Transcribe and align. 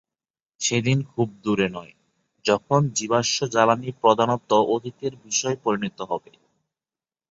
সেদিন 0.61 0.97
খুব 1.11 1.27
দূরে 1.43 1.67
নয়, 1.69 1.93
যখন 2.45 2.79
জীবাশ্ম 2.97 3.39
জ্বালানি 3.53 3.89
প্রধানত 4.01 4.51
অতীতের 4.75 5.13
বিষয়ে 5.25 5.57
পরিণত 5.65 5.99
হবে। 6.11 6.31